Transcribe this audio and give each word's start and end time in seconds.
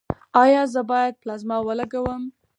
ایا 0.43 0.63
زه 0.73 0.81
باید 0.89 1.13
پلازما 1.21 1.57
ولګوم؟ 1.67 2.23